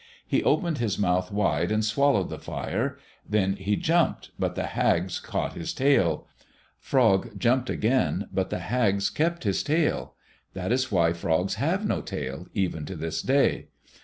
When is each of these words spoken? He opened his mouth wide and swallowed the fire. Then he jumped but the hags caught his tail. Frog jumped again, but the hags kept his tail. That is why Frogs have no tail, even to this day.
He 0.25 0.41
opened 0.43 0.79
his 0.79 0.97
mouth 0.97 1.31
wide 1.31 1.71
and 1.71 1.85
swallowed 1.85 2.29
the 2.31 2.39
fire. 2.39 2.97
Then 3.29 3.55
he 3.55 3.75
jumped 3.75 4.31
but 4.39 4.55
the 4.55 4.65
hags 4.65 5.19
caught 5.19 5.53
his 5.53 5.75
tail. 5.75 6.25
Frog 6.79 7.37
jumped 7.37 7.69
again, 7.69 8.27
but 8.33 8.49
the 8.49 8.57
hags 8.65 9.11
kept 9.11 9.43
his 9.43 9.61
tail. 9.61 10.15
That 10.55 10.71
is 10.71 10.91
why 10.91 11.13
Frogs 11.13 11.53
have 11.61 11.85
no 11.85 12.01
tail, 12.01 12.47
even 12.55 12.83
to 12.87 12.95
this 12.95 13.21
day. 13.21 13.67